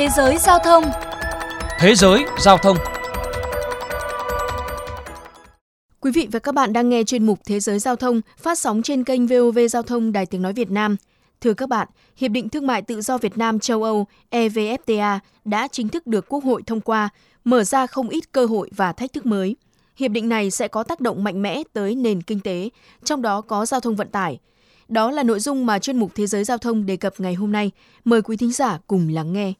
Thế 0.00 0.08
giới 0.16 0.38
giao 0.38 0.58
thông 0.58 0.84
Thế 1.78 1.94
giới 1.94 2.24
giao 2.38 2.58
thông 2.58 2.76
Quý 6.00 6.10
vị 6.14 6.28
và 6.32 6.38
các 6.38 6.54
bạn 6.54 6.72
đang 6.72 6.88
nghe 6.88 7.04
chuyên 7.04 7.26
mục 7.26 7.38
Thế 7.46 7.60
giới 7.60 7.78
giao 7.78 7.96
thông 7.96 8.20
phát 8.38 8.58
sóng 8.58 8.82
trên 8.82 9.04
kênh 9.04 9.26
VOV 9.26 9.58
Giao 9.70 9.82
thông 9.82 10.12
Đài 10.12 10.26
Tiếng 10.26 10.42
Nói 10.42 10.52
Việt 10.52 10.70
Nam. 10.70 10.96
Thưa 11.40 11.54
các 11.54 11.68
bạn, 11.68 11.88
Hiệp 12.16 12.30
định 12.30 12.48
Thương 12.48 12.66
mại 12.66 12.82
Tự 12.82 13.00
do 13.00 13.18
Việt 13.18 13.38
Nam 13.38 13.58
châu 13.58 13.82
Âu 13.82 14.06
EVFTA 14.30 15.18
đã 15.44 15.68
chính 15.72 15.88
thức 15.88 16.06
được 16.06 16.26
Quốc 16.28 16.44
hội 16.44 16.62
thông 16.66 16.80
qua, 16.80 17.08
mở 17.44 17.64
ra 17.64 17.86
không 17.86 18.08
ít 18.08 18.32
cơ 18.32 18.46
hội 18.46 18.70
và 18.76 18.92
thách 18.92 19.12
thức 19.12 19.26
mới. 19.26 19.56
Hiệp 19.96 20.10
định 20.10 20.28
này 20.28 20.50
sẽ 20.50 20.68
có 20.68 20.82
tác 20.82 21.00
động 21.00 21.24
mạnh 21.24 21.42
mẽ 21.42 21.62
tới 21.72 21.94
nền 21.94 22.22
kinh 22.22 22.40
tế, 22.40 22.68
trong 23.04 23.22
đó 23.22 23.40
có 23.40 23.66
giao 23.66 23.80
thông 23.80 23.96
vận 23.96 24.08
tải. 24.08 24.38
Đó 24.88 25.10
là 25.10 25.22
nội 25.22 25.40
dung 25.40 25.66
mà 25.66 25.78
chuyên 25.78 25.98
mục 25.98 26.10
Thế 26.14 26.26
giới 26.26 26.44
Giao 26.44 26.58
thông 26.58 26.86
đề 26.86 26.96
cập 26.96 27.14
ngày 27.18 27.34
hôm 27.34 27.52
nay. 27.52 27.70
Mời 28.04 28.22
quý 28.22 28.36
thính 28.36 28.52
giả 28.52 28.78
cùng 28.86 29.08
lắng 29.08 29.32
nghe. 29.32 29.52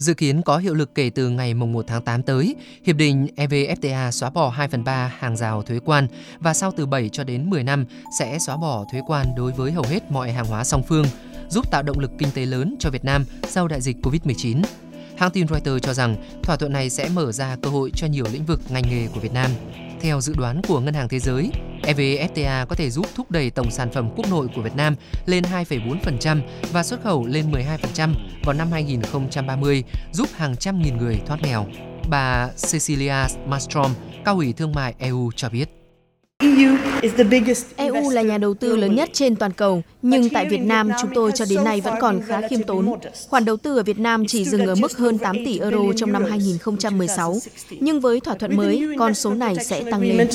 Dự 0.00 0.14
kiến 0.14 0.42
có 0.42 0.58
hiệu 0.58 0.74
lực 0.74 0.94
kể 0.94 1.10
từ 1.10 1.28
ngày 1.28 1.54
1 1.54 1.84
tháng 1.86 2.02
8 2.02 2.22
tới, 2.22 2.56
Hiệp 2.84 2.96
định 2.96 3.26
EVFTA 3.36 4.10
xóa 4.10 4.30
bỏ 4.30 4.48
2 4.48 4.68
phần 4.68 4.84
3 4.84 5.12
hàng 5.18 5.36
rào 5.36 5.62
thuế 5.62 5.78
quan 5.84 6.06
và 6.38 6.54
sau 6.54 6.72
từ 6.76 6.86
7 6.86 7.08
cho 7.08 7.24
đến 7.24 7.50
10 7.50 7.64
năm 7.64 7.84
sẽ 8.18 8.38
xóa 8.38 8.56
bỏ 8.56 8.84
thuế 8.92 9.00
quan 9.06 9.26
đối 9.36 9.52
với 9.52 9.72
hầu 9.72 9.84
hết 9.88 10.10
mọi 10.10 10.32
hàng 10.32 10.46
hóa 10.46 10.64
song 10.64 10.82
phương, 10.88 11.06
giúp 11.48 11.70
tạo 11.70 11.82
động 11.82 11.98
lực 11.98 12.10
kinh 12.18 12.28
tế 12.34 12.46
lớn 12.46 12.76
cho 12.78 12.90
Việt 12.90 13.04
Nam 13.04 13.24
sau 13.48 13.68
đại 13.68 13.80
dịch 13.80 13.96
Covid-19. 14.02 14.62
Hãng 15.20 15.30
tin 15.30 15.48
Reuters 15.48 15.82
cho 15.82 15.94
rằng 15.94 16.16
thỏa 16.42 16.56
thuận 16.56 16.72
này 16.72 16.90
sẽ 16.90 17.08
mở 17.14 17.32
ra 17.32 17.56
cơ 17.62 17.70
hội 17.70 17.90
cho 17.94 18.06
nhiều 18.06 18.24
lĩnh 18.32 18.44
vực 18.44 18.60
ngành 18.68 18.82
nghề 18.90 19.08
của 19.14 19.20
Việt 19.20 19.32
Nam. 19.32 19.50
Theo 20.00 20.20
dự 20.20 20.34
đoán 20.38 20.60
của 20.68 20.80
Ngân 20.80 20.94
hàng 20.94 21.08
Thế 21.08 21.18
giới, 21.18 21.50
EVFTA 21.82 22.66
có 22.66 22.76
thể 22.76 22.90
giúp 22.90 23.06
thúc 23.16 23.30
đẩy 23.30 23.50
tổng 23.50 23.70
sản 23.70 23.90
phẩm 23.92 24.10
quốc 24.16 24.26
nội 24.30 24.46
của 24.56 24.62
Việt 24.62 24.76
Nam 24.76 24.96
lên 25.26 25.44
2,4% 25.44 26.40
và 26.72 26.82
xuất 26.82 27.02
khẩu 27.02 27.26
lên 27.26 27.52
12% 27.52 28.14
vào 28.44 28.54
năm 28.54 28.72
2030, 28.72 29.84
giúp 30.12 30.28
hàng 30.36 30.56
trăm 30.56 30.82
nghìn 30.82 30.96
người 30.96 31.20
thoát 31.26 31.42
nghèo. 31.42 31.66
Bà 32.08 32.48
Cecilia 32.72 33.26
Malmström, 33.46 33.90
cao 34.24 34.34
ủy 34.34 34.52
thương 34.52 34.72
mại 34.72 34.94
EU 34.98 35.30
cho 35.36 35.48
biết. 35.48 35.68
EU 37.76 37.89
là 38.10 38.22
nhà 38.22 38.38
đầu 38.38 38.54
tư 38.54 38.76
lớn 38.76 38.94
nhất 38.94 39.10
trên 39.12 39.36
toàn 39.36 39.52
cầu, 39.52 39.82
nhưng 40.02 40.30
tại 40.30 40.46
Việt 40.48 40.60
Nam 40.60 40.90
chúng 41.00 41.10
tôi 41.14 41.32
cho 41.34 41.44
đến 41.50 41.64
nay 41.64 41.80
vẫn 41.80 41.94
còn 42.00 42.20
khá 42.26 42.48
khiêm 42.48 42.62
tốn. 42.62 42.94
Khoản 43.28 43.44
đầu 43.44 43.56
tư 43.56 43.76
ở 43.76 43.82
Việt 43.82 43.98
Nam 43.98 44.24
chỉ 44.26 44.44
dừng 44.44 44.66
ở 44.66 44.74
mức 44.74 44.98
hơn 44.98 45.18
8 45.18 45.36
tỷ 45.44 45.58
euro 45.58 45.92
trong 45.96 46.12
năm 46.12 46.24
2016, 46.24 47.38
nhưng 47.70 48.00
với 48.00 48.20
thỏa 48.20 48.34
thuận 48.34 48.56
mới, 48.56 48.86
con 48.98 49.14
số 49.14 49.34
này 49.34 49.56
sẽ 49.64 49.84
tăng 49.90 50.00
lên. 50.00 50.28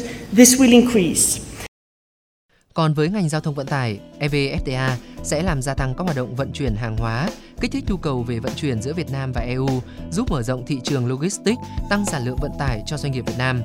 Còn 2.73 2.93
với 2.93 3.09
ngành 3.09 3.29
giao 3.29 3.41
thông 3.41 3.55
vận 3.55 3.67
tải, 3.67 3.99
EVFTA 4.19 4.89
sẽ 5.23 5.43
làm 5.43 5.61
gia 5.61 5.73
tăng 5.73 5.93
các 5.97 6.03
hoạt 6.03 6.15
động 6.15 6.35
vận 6.35 6.51
chuyển 6.53 6.75
hàng 6.75 6.97
hóa, 6.97 7.29
kích 7.61 7.71
thích 7.71 7.83
nhu 7.87 7.97
cầu 7.97 8.23
về 8.23 8.39
vận 8.39 8.51
chuyển 8.55 8.81
giữa 8.81 8.93
Việt 8.93 9.11
Nam 9.11 9.31
và 9.31 9.41
EU, 9.41 9.69
giúp 10.11 10.31
mở 10.31 10.43
rộng 10.43 10.65
thị 10.65 10.79
trường 10.83 11.07
logistics, 11.07 11.61
tăng 11.89 12.05
sản 12.05 12.25
lượng 12.25 12.37
vận 12.41 12.51
tải 12.59 12.83
cho 12.85 12.97
doanh 12.97 13.11
nghiệp 13.11 13.23
Việt 13.27 13.35
Nam. 13.37 13.61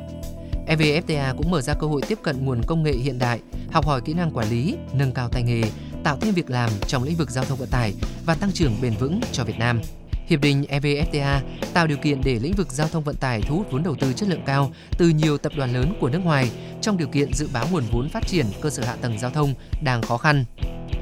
EVFTA 0.70 1.34
cũng 1.36 1.50
mở 1.50 1.60
ra 1.60 1.74
cơ 1.74 1.86
hội 1.86 2.00
tiếp 2.08 2.18
cận 2.22 2.44
nguồn 2.44 2.62
công 2.62 2.82
nghệ 2.82 2.92
hiện 2.92 3.18
đại, 3.18 3.40
học 3.72 3.86
hỏi 3.86 4.00
kỹ 4.00 4.14
năng 4.14 4.30
quản 4.30 4.50
lý, 4.50 4.76
nâng 4.92 5.12
cao 5.12 5.28
tay 5.28 5.42
nghề, 5.42 5.62
tạo 6.04 6.16
thêm 6.20 6.34
việc 6.34 6.50
làm 6.50 6.70
trong 6.86 7.02
lĩnh 7.02 7.16
vực 7.16 7.30
giao 7.30 7.44
thông 7.44 7.58
vận 7.58 7.68
tải 7.68 7.94
và 8.26 8.34
tăng 8.34 8.52
trưởng 8.52 8.76
bền 8.82 8.92
vững 8.94 9.20
cho 9.32 9.44
Việt 9.44 9.58
Nam. 9.58 9.80
Hiệp 10.26 10.40
định 10.40 10.64
EVFTA 10.70 11.40
tạo 11.74 11.86
điều 11.86 11.96
kiện 11.96 12.20
để 12.24 12.38
lĩnh 12.38 12.52
vực 12.52 12.70
giao 12.70 12.88
thông 12.88 13.04
vận 13.04 13.16
tải 13.16 13.42
thu 13.42 13.56
hút 13.56 13.66
vốn 13.70 13.82
đầu 13.82 13.96
tư 14.00 14.12
chất 14.12 14.28
lượng 14.28 14.42
cao 14.46 14.70
từ 14.98 15.08
nhiều 15.08 15.38
tập 15.38 15.52
đoàn 15.56 15.72
lớn 15.72 15.94
của 16.00 16.08
nước 16.08 16.20
ngoài 16.24 16.50
trong 16.80 16.96
điều 16.96 17.08
kiện 17.08 17.34
dự 17.34 17.48
báo 17.52 17.66
nguồn 17.72 17.84
vốn 17.90 18.08
phát 18.08 18.26
triển 18.26 18.46
cơ 18.60 18.70
sở 18.70 18.84
hạ 18.84 18.96
tầng 19.00 19.18
giao 19.18 19.30
thông 19.30 19.54
đang 19.82 20.02
khó 20.02 20.16
khăn. 20.16 20.44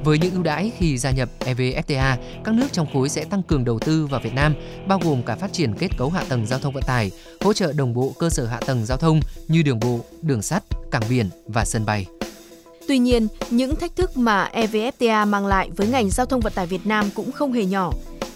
Với 0.03 0.19
những 0.19 0.33
ưu 0.33 0.43
đãi 0.43 0.71
khi 0.77 0.97
gia 0.97 1.11
nhập 1.11 1.29
EVFTA, 1.39 2.15
các 2.43 2.55
nước 2.55 2.67
trong 2.71 2.87
khối 2.93 3.09
sẽ 3.09 3.25
tăng 3.25 3.43
cường 3.43 3.65
đầu 3.65 3.79
tư 3.79 4.05
vào 4.05 4.21
Việt 4.23 4.33
Nam, 4.33 4.55
bao 4.87 4.99
gồm 5.03 5.23
cả 5.23 5.35
phát 5.35 5.53
triển 5.53 5.73
kết 5.73 5.89
cấu 5.97 6.09
hạ 6.09 6.23
tầng 6.29 6.45
giao 6.45 6.59
thông 6.59 6.73
vận 6.73 6.83
tải, 6.83 7.11
hỗ 7.41 7.53
trợ 7.53 7.73
đồng 7.73 7.93
bộ 7.93 8.13
cơ 8.19 8.29
sở 8.29 8.45
hạ 8.45 8.59
tầng 8.65 8.85
giao 8.85 8.97
thông 8.97 9.19
như 9.47 9.61
đường 9.63 9.79
bộ, 9.79 9.99
đường 10.21 10.41
sắt, 10.41 10.63
cảng 10.91 11.03
biển 11.09 11.29
và 11.47 11.65
sân 11.65 11.85
bay. 11.85 12.05
Tuy 12.87 12.97
nhiên, 12.97 13.27
những 13.49 13.75
thách 13.75 13.95
thức 13.95 14.17
mà 14.17 14.49
EVFTA 14.53 15.27
mang 15.27 15.45
lại 15.45 15.69
với 15.75 15.87
ngành 15.87 16.09
giao 16.09 16.25
thông 16.25 16.39
vận 16.39 16.53
tải 16.53 16.65
Việt 16.65 16.85
Nam 16.85 17.09
cũng 17.15 17.31
không 17.31 17.53
hề 17.53 17.65
nhỏ. 17.65 17.91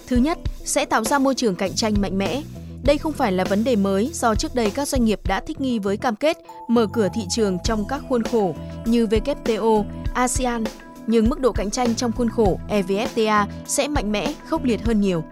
Thứ 0.08 0.18
nhất, 0.18 0.38
sẽ 0.66 0.86
tạo 0.86 1.04
ra 1.04 1.20
môi 1.20 1.36
trường 1.36 1.56
cạnh 1.56 1.74
tranh 1.76 1.94
mạnh 2.02 2.18
mẽ. 2.18 2.42
Đây 2.84 2.98
không 2.98 3.14
phải 3.14 3.32
là 3.32 3.44
vấn 3.44 3.64
đề 3.64 3.76
mới 3.76 4.10
do 4.14 4.36
trước 4.36 4.56
đây 4.56 4.72
các 4.72 4.88
doanh 4.88 5.06
nghiệp 5.06 5.20
đã 5.28 5.40
thích 5.40 5.62
nghi 5.62 5.80
với 5.80 5.98
cam 5.98 6.16
kết 6.16 6.38
mở 6.68 6.88
cửa 6.94 7.08
thị 7.16 7.22
trường 7.30 7.58
trong 7.64 7.86
các 7.88 8.02
khuôn 8.10 8.24
khổ 8.24 8.56
như 8.86 9.06
WTO, 9.06 9.84
ASEAN 10.14 10.64
nhưng 11.08 11.30
mức 11.30 11.40
độ 11.40 11.52
cạnh 11.52 11.72
tranh 11.72 11.96
trong 11.96 12.12
khuôn 12.12 12.30
khổ 12.30 12.60
EVFTA 12.70 13.46
sẽ 13.66 13.88
mạnh 13.88 14.12
mẽ, 14.12 14.34
khốc 14.48 14.64
liệt 14.64 14.86
hơn 14.86 15.02
nhiều. 15.02 15.24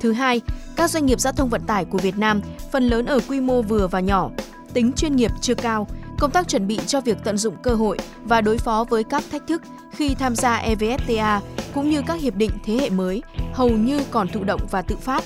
Thứ 0.00 0.12
hai, 0.12 0.40
các 0.76 0.90
doanh 0.90 1.06
nghiệp 1.06 1.20
giao 1.20 1.32
thông 1.32 1.48
vận 1.48 1.62
tải 1.62 1.84
của 1.84 1.98
Việt 1.98 2.18
Nam 2.18 2.40
phần 2.72 2.88
lớn 2.88 3.06
ở 3.06 3.20
quy 3.28 3.40
mô 3.40 3.62
vừa 3.62 3.86
và 3.86 4.00
nhỏ, 4.00 4.30
tính 4.72 4.92
chuyên 4.92 5.16
nghiệp 5.16 5.30
chưa 5.40 5.54
cao, 5.54 5.88
công 6.18 6.30
tác 6.30 6.48
chuẩn 6.48 6.66
bị 6.66 6.78
cho 6.86 7.00
việc 7.00 7.18
tận 7.24 7.38
dụng 7.38 7.54
cơ 7.62 7.74
hội 7.74 7.98
và 8.24 8.40
đối 8.40 8.58
phó 8.58 8.84
với 8.84 9.04
các 9.04 9.24
thách 9.30 9.46
thức 9.46 9.62
khi 9.90 10.14
tham 10.14 10.36
gia 10.36 10.62
EVFTA 10.62 11.40
cũng 11.74 11.90
như 11.90 12.02
các 12.06 12.20
hiệp 12.20 12.34
định 12.34 12.50
thế 12.64 12.78
hệ 12.80 12.90
mới 12.90 13.22
hầu 13.52 13.70
như 13.70 14.00
còn 14.10 14.28
thụ 14.28 14.44
động 14.44 14.60
và 14.70 14.82
tự 14.82 14.96
phát. 14.96 15.24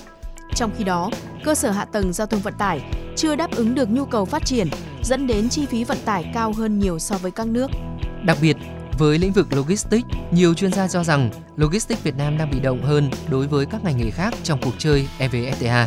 Trong 0.55 0.71
khi 0.79 0.84
đó, 0.84 1.11
cơ 1.45 1.55
sở 1.55 1.71
hạ 1.71 1.84
tầng 1.84 2.12
giao 2.12 2.27
thông 2.27 2.41
vận 2.41 2.55
tải 2.59 2.81
chưa 3.17 3.37
đáp 3.37 3.50
ứng 3.56 3.75
được 3.75 3.91
nhu 3.91 4.05
cầu 4.05 4.25
phát 4.25 4.45
triển, 4.45 4.69
dẫn 5.03 5.27
đến 5.27 5.49
chi 5.49 5.67
phí 5.67 5.84
vận 5.84 5.99
tải 6.05 6.31
cao 6.34 6.53
hơn 6.53 6.79
nhiều 6.79 6.99
so 6.99 7.19
với 7.19 7.31
các 7.31 7.47
nước. 7.47 7.71
Đặc 8.25 8.39
biệt, 8.43 8.56
với 9.00 9.19
lĩnh 9.19 9.33
vực 9.33 9.53
logistics, 9.53 10.09
nhiều 10.31 10.55
chuyên 10.55 10.72
gia 10.72 10.88
cho 10.88 11.05
rằng 11.05 11.31
logistics 11.56 12.03
Việt 12.03 12.16
Nam 12.16 12.38
đang 12.38 12.50
bị 12.50 12.61
động 12.61 12.83
hơn 12.83 13.11
đối 13.31 13.47
với 13.47 13.66
các 13.66 13.84
ngành 13.84 13.97
nghề 13.99 14.11
khác 14.11 14.34
trong 14.43 14.61
cuộc 14.62 14.75
chơi 14.78 15.09
EVFTA. 15.19 15.87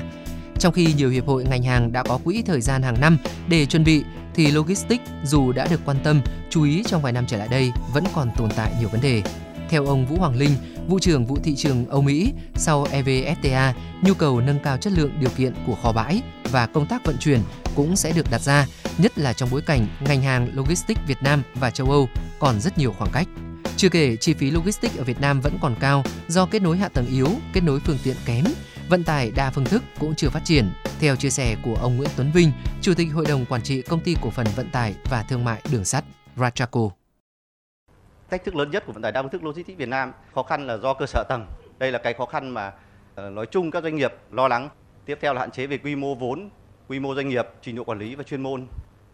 Trong 0.60 0.74
khi 0.74 0.94
nhiều 0.94 1.10
hiệp 1.10 1.28
hội 1.28 1.44
ngành 1.44 1.64
hàng 1.64 1.92
đã 1.92 2.04
có 2.04 2.20
quỹ 2.24 2.42
thời 2.46 2.62
gian 2.62 2.82
hàng 2.82 3.02
năm 3.02 3.18
để 3.48 3.66
chuẩn 3.66 3.84
bị, 3.84 4.04
thì 4.36 4.52
logistics 4.52 5.10
dù 5.24 5.52
đã 5.52 5.68
được 5.68 5.80
quan 5.86 5.98
tâm, 6.04 6.22
chú 6.50 6.64
ý 6.64 6.84
trong 6.88 7.02
vài 7.02 7.14
năm 7.14 7.26
trở 7.28 7.38
lại 7.38 7.48
đây 7.48 7.72
vẫn 7.94 8.04
còn 8.16 8.30
tồn 8.38 8.50
tại 8.56 8.72
nhiều 8.80 8.90
vấn 8.90 9.02
đề. 9.02 9.22
Theo 9.70 9.86
ông 9.86 10.06
Vũ 10.06 10.18
Hoàng 10.18 10.36
Linh, 10.36 10.52
vụ 10.88 11.00
trưởng 11.00 11.26
vụ 11.26 11.38
thị 11.44 11.56
trường 11.56 11.86
Âu 11.90 12.02
Mỹ, 12.02 12.34
sau 12.56 12.84
EVFTA, 12.92 13.74
nhu 14.02 14.14
cầu 14.14 14.42
nâng 14.42 14.60
cao 14.60 14.78
chất 14.78 14.94
lượng 14.94 15.12
điều 15.20 15.30
kiện 15.30 15.54
của 15.68 15.76
kho 15.84 15.92
bãi 15.92 16.22
và 16.52 16.66
công 16.66 16.86
tác 16.86 17.06
vận 17.06 17.18
chuyển 17.18 17.40
cũng 17.76 17.96
sẽ 17.96 18.12
được 18.12 18.32
đặt 18.32 18.42
ra, 18.42 18.66
nhất 18.98 19.18
là 19.18 19.34
trong 19.34 19.50
bối 19.52 19.62
cảnh 19.62 19.88
ngành 20.00 20.22
hàng 20.22 20.50
logistics 20.54 21.02
Việt 21.08 21.24
Nam 21.24 21.44
và 21.56 21.72
châu 21.72 21.92
Âu 21.92 22.10
còn 22.40 22.60
rất 22.60 22.78
nhiều 22.78 22.94
khoảng 22.98 23.12
cách. 23.14 23.28
Chưa 23.78 23.90
kể 23.90 24.16
chi 24.16 24.34
phí 24.34 24.52
logistics 24.52 24.98
ở 24.98 25.04
Việt 25.04 25.22
Nam 25.22 25.42
vẫn 25.42 25.58
còn 25.62 25.76
cao 25.80 26.04
do 26.28 26.46
kết 26.46 26.62
nối 26.62 26.78
hạ 26.78 26.90
tầng 26.90 27.06
yếu, 27.06 27.28
kết 27.54 27.64
nối 27.64 27.80
phương 27.80 27.98
tiện 28.04 28.16
kém, 28.26 28.44
vận 28.90 29.04
tải 29.04 29.32
đa 29.36 29.52
phương 29.52 29.66
thức 29.66 29.84
cũng 30.00 30.16
chưa 30.16 30.30
phát 30.30 30.42
triển. 30.46 30.72
Theo 31.00 31.16
chia 31.16 31.30
sẻ 31.30 31.56
của 31.64 31.76
ông 31.82 31.98
Nguyễn 31.98 32.10
Tuấn 32.18 32.32
Vinh, 32.32 32.52
Chủ 32.82 32.94
tịch 32.94 33.08
Hội 33.14 33.26
đồng 33.28 33.46
Quản 33.46 33.62
trị 33.62 33.82
Công 33.82 34.00
ty 34.00 34.16
Cổ 34.22 34.30
phần 34.30 34.48
Vận 34.56 34.70
tải 34.70 34.96
và 35.10 35.24
Thương 35.30 35.44
mại 35.44 35.62
Đường 35.72 35.86
sắt 35.86 36.04
Rachaco. 36.36 36.90
Thách 38.30 38.46
thức 38.46 38.56
lớn 38.56 38.72
nhất 38.72 38.84
của 38.86 38.94
vận 38.94 39.02
tải 39.02 39.12
đa 39.12 39.22
phương 39.22 39.32
thức 39.32 39.44
logistics 39.44 39.80
Việt 39.80 39.90
Nam 39.90 40.12
khó 40.36 40.44
khăn 40.44 40.68
là 40.68 40.78
do 40.78 40.94
cơ 40.94 41.06
sở 41.06 41.24
tầng. 41.30 41.48
Đây 41.80 41.92
là 41.92 42.00
cái 42.00 42.14
khó 42.14 42.26
khăn 42.26 42.50
mà 42.50 42.72
ờ, 43.16 43.30
nói 43.30 43.46
chung 43.52 43.72
các 43.72 43.84
doanh 43.84 43.96
nghiệp 43.96 44.14
lo 44.32 44.48
lắng. 44.48 44.70
Tiếp 45.06 45.18
theo 45.22 45.34
là 45.34 45.40
hạn 45.40 45.52
chế 45.52 45.68
về 45.68 45.78
quy 45.78 45.96
mô 45.96 46.16
vốn, 46.16 46.50
quy 46.88 47.00
mô 47.00 47.16
doanh 47.16 47.30
nghiệp, 47.30 47.48
trình 47.62 47.76
độ 47.76 47.84
quản 47.84 48.00
lý 48.00 48.16
và 48.16 48.24
chuyên 48.24 48.42
môn 48.42 48.68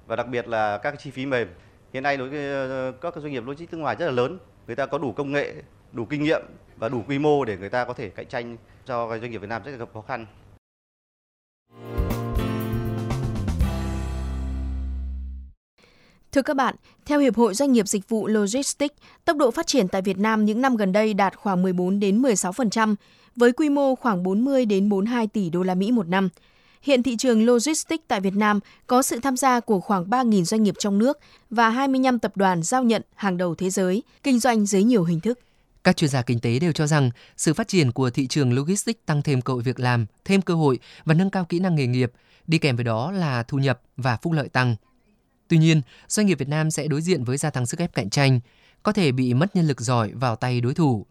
và 0.09 0.15
đặc 0.15 0.27
biệt 0.27 0.47
là 0.47 0.77
các 0.77 0.95
chi 0.99 1.11
phí 1.11 1.25
mềm. 1.25 1.47
Hiện 1.93 2.03
nay 2.03 2.17
đối 2.17 2.29
với 2.29 2.51
ờ, 2.69 2.91
các 3.01 3.13
doanh 3.15 3.31
nghiệp 3.31 3.43
logistics 3.45 3.71
nước 3.73 3.77
ngoài 3.77 3.95
rất 3.99 4.05
là 4.05 4.11
lớn, 4.11 4.39
người 4.67 4.75
ta 4.75 4.85
có 4.85 4.97
đủ 4.97 5.11
công 5.11 5.31
nghệ, 5.31 5.53
đủ 5.91 6.05
kinh 6.05 6.23
nghiệm 6.23 6.41
và 6.77 6.89
đủ 6.89 7.03
quy 7.07 7.19
mô 7.19 7.45
để 7.45 7.57
người 7.57 7.69
ta 7.69 7.85
có 7.85 7.93
thể 7.93 8.09
cạnh 8.09 8.27
tranh 8.27 8.57
cho 8.85 9.17
doanh 9.21 9.31
nghiệp 9.31 9.37
Việt 9.37 9.49
Nam 9.49 9.61
rất 9.63 9.71
là 9.71 9.77
gặp 9.77 9.89
khó 9.93 10.01
khăn. 10.01 10.25
Thưa 16.31 16.41
các 16.41 16.55
bạn, 16.55 16.75
theo 17.05 17.19
Hiệp 17.19 17.35
hội 17.35 17.53
Doanh 17.53 17.71
nghiệp 17.71 17.87
Dịch 17.87 18.09
vụ 18.09 18.27
Logistics, 18.27 18.95
tốc 19.25 19.37
độ 19.37 19.51
phát 19.51 19.67
triển 19.67 19.87
tại 19.87 20.01
Việt 20.01 20.17
Nam 20.17 20.45
những 20.45 20.61
năm 20.61 20.75
gần 20.75 20.91
đây 20.91 21.13
đạt 21.13 21.37
khoảng 21.37 21.61
14 21.61 21.99
đến 21.99 22.21
16%, 22.21 22.95
với 23.35 23.51
quy 23.51 23.69
mô 23.69 23.95
khoảng 23.95 24.23
40 24.23 24.65
đến 24.65 24.89
42 24.89 25.27
tỷ 25.27 25.49
đô 25.49 25.63
la 25.63 25.75
Mỹ 25.75 25.91
một 25.91 26.07
năm. 26.07 26.29
Hiện 26.81 27.03
thị 27.03 27.15
trường 27.17 27.45
logistics 27.45 28.03
tại 28.07 28.21
Việt 28.21 28.35
Nam 28.35 28.59
có 28.87 29.01
sự 29.01 29.19
tham 29.19 29.37
gia 29.37 29.59
của 29.59 29.79
khoảng 29.79 30.09
3.000 30.09 30.43
doanh 30.43 30.63
nghiệp 30.63 30.75
trong 30.79 30.97
nước 30.97 31.19
và 31.49 31.69
25 31.69 32.19
tập 32.19 32.37
đoàn 32.37 32.63
giao 32.63 32.83
nhận 32.83 33.01
hàng 33.15 33.37
đầu 33.37 33.55
thế 33.55 33.69
giới, 33.69 34.03
kinh 34.23 34.39
doanh 34.39 34.65
dưới 34.65 34.83
nhiều 34.83 35.03
hình 35.03 35.19
thức. 35.19 35.39
Các 35.83 35.97
chuyên 35.97 36.09
gia 36.09 36.21
kinh 36.21 36.39
tế 36.39 36.59
đều 36.59 36.71
cho 36.71 36.87
rằng 36.87 37.11
sự 37.37 37.53
phát 37.53 37.67
triển 37.67 37.91
của 37.91 38.09
thị 38.09 38.27
trường 38.27 38.53
logistics 38.53 38.99
tăng 39.05 39.21
thêm 39.21 39.41
cơ 39.41 39.53
hội 39.53 39.63
việc 39.63 39.79
làm, 39.79 40.05
thêm 40.25 40.41
cơ 40.41 40.53
hội 40.53 40.79
và 41.05 41.13
nâng 41.13 41.29
cao 41.29 41.45
kỹ 41.45 41.59
năng 41.59 41.75
nghề 41.75 41.87
nghiệp, 41.87 42.11
đi 42.47 42.57
kèm 42.57 42.75
với 42.75 42.83
đó 42.83 43.11
là 43.11 43.43
thu 43.43 43.57
nhập 43.57 43.81
và 43.97 44.17
phúc 44.17 44.33
lợi 44.33 44.49
tăng. 44.49 44.75
Tuy 45.47 45.57
nhiên, 45.57 45.81
doanh 46.07 46.27
nghiệp 46.27 46.39
Việt 46.39 46.49
Nam 46.49 46.71
sẽ 46.71 46.87
đối 46.87 47.01
diện 47.01 47.23
với 47.23 47.37
gia 47.37 47.49
tăng 47.49 47.65
sức 47.65 47.79
ép 47.79 47.93
cạnh 47.93 48.09
tranh, 48.09 48.39
có 48.83 48.91
thể 48.91 49.11
bị 49.11 49.33
mất 49.33 49.55
nhân 49.55 49.67
lực 49.67 49.81
giỏi 49.81 50.11
vào 50.13 50.35
tay 50.35 50.61
đối 50.61 50.73
thủ. 50.73 51.05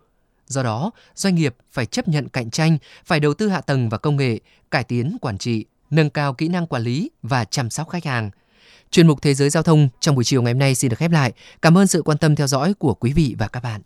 Do 0.48 0.62
đó, 0.62 0.90
doanh 1.14 1.34
nghiệp 1.34 1.56
phải 1.72 1.86
chấp 1.86 2.08
nhận 2.08 2.28
cạnh 2.28 2.50
tranh, 2.50 2.78
phải 3.04 3.20
đầu 3.20 3.34
tư 3.34 3.48
hạ 3.48 3.60
tầng 3.60 3.88
và 3.88 3.98
công 3.98 4.16
nghệ, 4.16 4.38
cải 4.70 4.84
tiến 4.84 5.16
quản 5.20 5.38
trị, 5.38 5.64
nâng 5.90 6.10
cao 6.10 6.34
kỹ 6.34 6.48
năng 6.48 6.66
quản 6.66 6.82
lý 6.82 7.10
và 7.22 7.44
chăm 7.44 7.70
sóc 7.70 7.88
khách 7.88 8.04
hàng. 8.04 8.30
Chuyên 8.90 9.06
mục 9.06 9.22
Thế 9.22 9.34
giới 9.34 9.50
Giao 9.50 9.62
thông 9.62 9.88
trong 10.00 10.14
buổi 10.14 10.24
chiều 10.24 10.42
ngày 10.42 10.52
hôm 10.52 10.58
nay 10.58 10.74
xin 10.74 10.90
được 10.90 10.96
khép 10.98 11.10
lại. 11.10 11.32
Cảm 11.62 11.78
ơn 11.78 11.86
sự 11.86 12.02
quan 12.02 12.18
tâm 12.18 12.36
theo 12.36 12.46
dõi 12.46 12.74
của 12.74 12.94
quý 12.94 13.12
vị 13.12 13.34
và 13.38 13.48
các 13.48 13.62
bạn. 13.62 13.80